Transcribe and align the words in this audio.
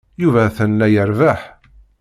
Yuba 0.21 0.41
atan 0.47 0.71
la 0.79 0.87
irebbeḥ. 0.93 1.39